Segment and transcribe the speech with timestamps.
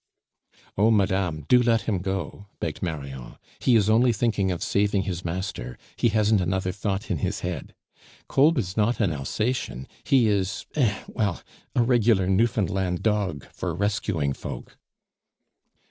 [0.79, 0.89] "Oh!
[0.89, 3.35] madame, do let him go," begged Marion.
[3.59, 7.75] "He is only thinking of saving his master; he hasn't another thought in his head.
[8.27, 11.03] Kolb is not an Alsacien, he is eh!
[11.07, 11.43] well
[11.75, 14.75] a regular Newfoundland dog for rescuing folk."